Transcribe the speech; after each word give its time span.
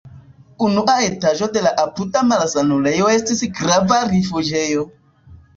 Unua 0.67 0.95
etaĝo 1.07 1.49
de 1.57 1.63
la 1.67 1.73
apuda 1.83 2.25
malsanulejo 2.31 3.13
estis 3.19 3.47
grava 3.61 4.03
rifuĝejo. 4.15 4.91